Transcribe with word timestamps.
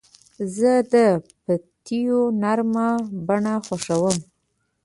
زه 0.57 0.71
د 0.93 0.95
پټیو 1.43 2.19
نرمه 2.41 2.89
بڼه 3.27 3.53
خوښوم. 3.65 4.17